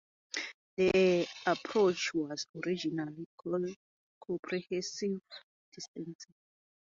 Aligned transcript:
The 0.77 1.27
approach 1.45 2.15
was 2.15 2.47
originally 2.65 3.27
called 3.37 3.67
"comprehensive 4.25 5.21
distancing". 5.75 6.33